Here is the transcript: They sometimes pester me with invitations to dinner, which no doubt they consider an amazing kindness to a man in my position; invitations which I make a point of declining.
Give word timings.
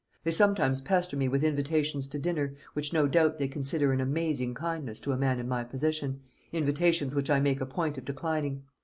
They 0.23 0.31
sometimes 0.31 0.81
pester 0.81 1.15
me 1.15 1.27
with 1.27 1.43
invitations 1.43 2.07
to 2.07 2.17
dinner, 2.17 2.55
which 2.73 2.91
no 2.91 3.05
doubt 3.05 3.37
they 3.37 3.47
consider 3.47 3.93
an 3.93 4.01
amazing 4.01 4.55
kindness 4.55 4.99
to 5.01 5.11
a 5.11 5.15
man 5.15 5.39
in 5.39 5.47
my 5.47 5.63
position; 5.63 6.21
invitations 6.51 7.13
which 7.13 7.29
I 7.29 7.39
make 7.39 7.61
a 7.61 7.67
point 7.67 7.99
of 7.99 8.05
declining. 8.05 8.63